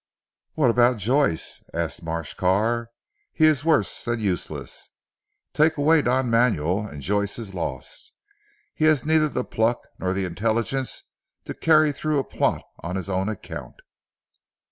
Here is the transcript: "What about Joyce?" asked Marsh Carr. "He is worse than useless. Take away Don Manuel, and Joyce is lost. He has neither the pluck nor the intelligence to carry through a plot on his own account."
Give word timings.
"What 0.55 0.71
about 0.71 0.97
Joyce?" 0.97 1.63
asked 1.75 2.01
Marsh 2.01 2.33
Carr. 2.33 2.89
"He 3.33 3.45
is 3.45 3.63
worse 3.63 4.03
than 4.05 4.19
useless. 4.19 4.89
Take 5.53 5.77
away 5.77 6.01
Don 6.01 6.27
Manuel, 6.27 6.87
and 6.87 7.03
Joyce 7.03 7.37
is 7.37 7.53
lost. 7.53 8.11
He 8.73 8.85
has 8.85 9.05
neither 9.05 9.29
the 9.29 9.45
pluck 9.45 9.83
nor 9.99 10.13
the 10.13 10.25
intelligence 10.25 11.03
to 11.45 11.53
carry 11.53 11.91
through 11.91 12.17
a 12.17 12.23
plot 12.23 12.63
on 12.79 12.95
his 12.95 13.11
own 13.11 13.29
account." 13.29 13.75